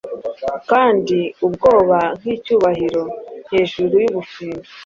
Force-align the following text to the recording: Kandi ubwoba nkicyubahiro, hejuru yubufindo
Kandi 0.71 1.19
ubwoba 1.45 1.99
nkicyubahiro, 2.19 3.03
hejuru 3.51 3.93
yubufindo 4.03 4.67